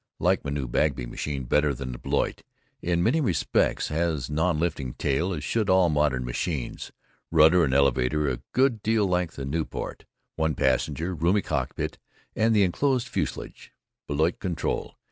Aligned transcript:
Like 0.19 0.43
my 0.43 0.49
new 0.49 0.67
Bagby 0.67 1.05
machine 1.05 1.43
better 1.43 1.75
than 1.75 1.95
Blériot 1.99 2.39
in 2.81 3.03
many 3.03 3.21
respects, 3.21 3.89
has 3.89 4.31
non 4.31 4.57
lifting 4.59 4.95
tail, 4.95 5.31
as 5.31 5.43
should 5.43 5.69
all 5.69 5.89
modern 5.89 6.25
machines. 6.25 6.91
Rudder 7.29 7.63
and 7.63 7.71
elevator 7.75 8.27
a 8.27 8.41
good 8.51 8.81
deal 8.81 9.05
like 9.05 9.33
the 9.33 9.45
Nieuport. 9.45 10.05
One 10.37 10.55
passenger. 10.55 11.13
Roomy 11.13 11.43
cockpit 11.43 11.99
and 12.35 12.57
enclosed 12.57 13.09
fuselage. 13.09 13.73
Blériot 14.09 14.39
control. 14.39 14.95